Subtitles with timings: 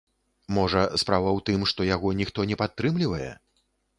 [0.57, 3.31] Можа, справа ў тым, што яго ніхто не падтрымлівае?